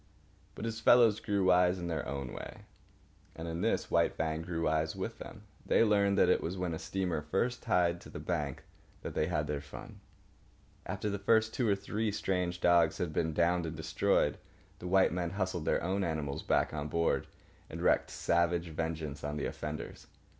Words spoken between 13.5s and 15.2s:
and destroyed, the white